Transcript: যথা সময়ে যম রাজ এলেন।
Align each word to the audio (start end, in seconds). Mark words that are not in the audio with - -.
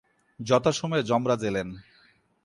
যথা 0.39 0.71
সময়ে 0.71 1.03
যম 1.03 1.23
রাজ 1.27 1.41
এলেন। 1.43 1.67